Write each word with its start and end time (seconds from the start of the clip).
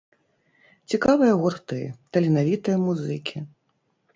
Цікавыя 0.93 1.33
гурты, 1.43 1.79
таленавітыя 2.17 2.77
музыкі. 2.89 3.37